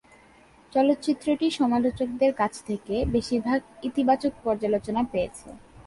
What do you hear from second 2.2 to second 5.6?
কাছ থেকে বেশিরভাগ ইতিবাচক পর্যালোচনা পেয়েছে।